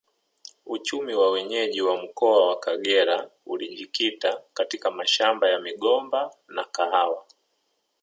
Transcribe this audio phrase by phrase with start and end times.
[0.65, 7.25] Uchumi wa wenyeji wa mkoa wa Kagera ulijikita katika mashamba ya migomba na kahawa